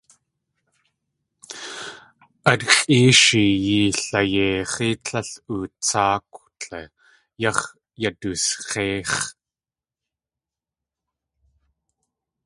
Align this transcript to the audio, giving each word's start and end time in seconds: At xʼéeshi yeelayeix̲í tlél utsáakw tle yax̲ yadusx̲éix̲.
At 2.51 2.59
xʼéeshi 2.75 3.43
yeelayeix̲í 3.65 4.89
tlél 5.03 5.29
utsáakw 5.55 6.41
tle 6.61 6.81
yax̲ 7.41 7.65
yadusx̲éix̲. 8.01 9.15